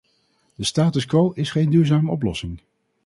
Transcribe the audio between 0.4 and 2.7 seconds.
De status-quo is geen duurzame oplossing.